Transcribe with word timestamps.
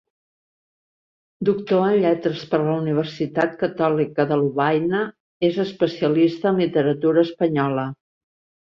Doctor 1.49 1.83
en 1.89 1.97
Lletres 2.05 2.41
per 2.55 2.61
la 2.63 2.79
Universitat 2.85 3.55
Catòlica 3.61 4.27
de 4.33 4.41
Lovaina, 4.43 5.03
és 5.53 5.63
especialista 5.69 6.53
en 6.57 6.61
literatura 6.67 7.29
espanyola. 7.31 7.91